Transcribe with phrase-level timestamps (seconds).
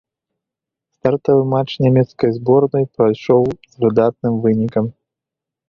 [0.97, 4.85] Стартавы матч нямецкай зборнай прайшоў з выдатным вынікам.